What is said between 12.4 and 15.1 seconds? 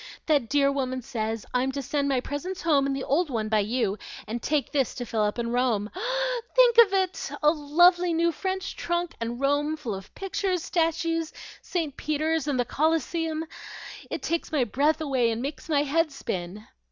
and the Colosseum. It takes my breath